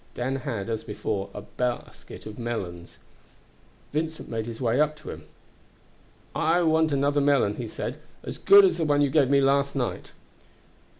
Dan 0.15 0.37
had, 0.37 0.67
as 0.67 0.83
before, 0.83 1.29
a 1.31 1.43
basket 1.43 2.25
of 2.25 2.39
melons. 2.39 2.97
Vincent 3.93 4.29
made 4.29 4.47
his 4.47 4.59
way 4.59 4.81
up 4.81 4.95
to 4.95 5.11
him. 5.11 5.25
"I 6.33 6.63
want 6.63 6.91
another 6.91 7.21
melon," 7.21 7.57
he 7.57 7.67
said, 7.67 7.99
"as 8.23 8.39
good 8.39 8.65
as 8.65 8.77
that 8.77 8.99
you 9.01 9.11
me 9.27 9.41
last 9.41 9.75
night." 9.75 10.09